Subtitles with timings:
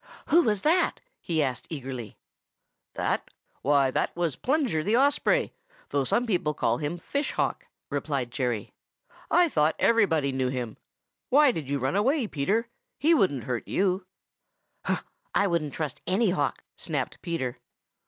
[0.29, 2.17] "Who was that?" he asked eagerly.
[2.95, 3.29] "That?
[3.61, 5.53] Why, that was Plunger the Osprey,
[5.89, 8.73] though some people call him Fish Hawk," replied Jerry.
[9.29, 10.77] "I thought everybody knew him.
[11.29, 12.67] Why did you run away, Peter?
[12.97, 14.07] He wouldn't hurt you."
[14.85, 15.03] "Huh!
[15.35, 17.59] I wouldn't trust any Hawk!" snapped Peter.